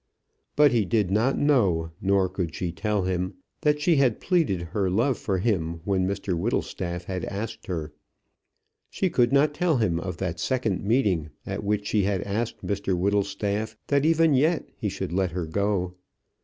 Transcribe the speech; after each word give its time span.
But 0.55 0.71
he 0.71 0.83
did 0.83 1.11
not 1.11 1.37
know, 1.37 1.91
nor 2.01 2.27
could 2.27 2.55
she 2.55 2.71
tell 2.71 3.03
him, 3.03 3.35
that 3.61 3.79
she 3.79 3.97
had 3.97 4.19
pleaded 4.19 4.63
her 4.73 4.89
love 4.89 5.15
for 5.15 5.37
him 5.37 5.81
when 5.85 6.07
Mr 6.07 6.33
Whittlestaff 6.35 7.03
had 7.03 7.23
asked 7.25 7.67
her. 7.67 7.93
She 8.89 9.11
could 9.11 9.31
not 9.31 9.53
tell 9.53 9.77
him 9.77 9.99
of 9.99 10.17
that 10.17 10.39
second 10.39 10.83
meeting, 10.83 11.29
at 11.45 11.63
which 11.63 11.85
she 11.85 12.01
had 12.01 12.23
asked 12.23 12.65
Mr 12.65 12.97
Whittlestaff 12.97 13.77
that 13.89 14.03
even 14.03 14.33
yet 14.33 14.67
he 14.75 14.89
should 14.89 15.13
let 15.13 15.33
her 15.33 15.45
go. 15.45 15.93